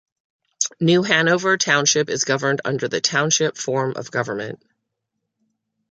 New 0.79 1.03
Hanover 1.03 1.57
Township 1.57 2.09
is 2.09 2.23
governed 2.23 2.59
under 2.65 2.87
the 2.87 2.99
Township 3.01 3.55
form 3.55 3.93
of 3.95 4.09
government. 4.09 4.59